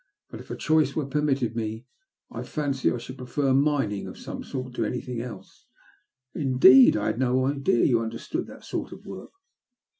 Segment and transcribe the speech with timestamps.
[0.31, 1.85] But if a choice were permitted me,
[2.31, 5.67] I fancy I should prefer mining of some sort to anything else."
[6.03, 6.97] '* Indeed!
[6.97, 9.29] I had no idea you understood that sort of work."